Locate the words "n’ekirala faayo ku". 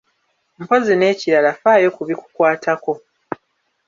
0.95-2.01